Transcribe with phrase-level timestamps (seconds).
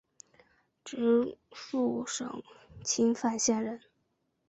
[0.83, 1.21] 直
[1.51, 2.41] 隶省
[2.83, 3.79] 清苑县人。